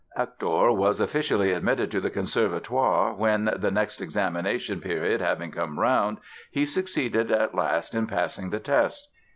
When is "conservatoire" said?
2.09-3.13